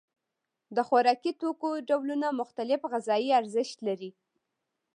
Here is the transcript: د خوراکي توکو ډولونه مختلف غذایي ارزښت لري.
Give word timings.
د 0.75 0.77
خوراکي 0.87 1.31
توکو 1.41 1.69
ډولونه 1.87 2.27
مختلف 2.41 2.79
غذایي 2.91 3.29
ارزښت 3.39 3.77
لري. 3.87 4.11